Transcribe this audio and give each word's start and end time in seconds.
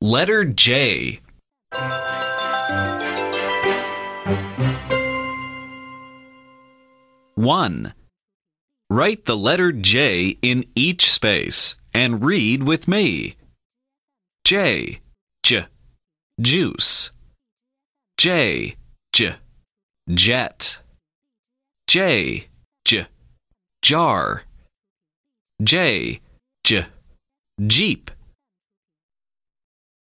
Letter 0.00 0.44
J. 0.44 1.18
One. 7.34 7.94
Write 8.88 9.24
the 9.24 9.36
letter 9.36 9.72
J 9.72 10.38
in 10.40 10.66
each 10.76 11.10
space 11.10 11.74
and 11.92 12.24
read 12.24 12.62
with 12.62 12.86
me. 12.86 13.34
J, 14.44 15.00
j, 15.42 15.66
juice. 16.40 17.10
J, 18.16 18.76
j, 19.12 19.34
jet. 20.14 20.78
J, 21.88 22.46
j, 22.84 23.06
jar. 23.82 24.44
J, 25.60 26.20
j, 26.62 26.86
jeep. 27.66 28.12